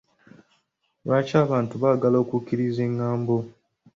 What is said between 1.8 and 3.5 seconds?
baagala okukkiriza engambo?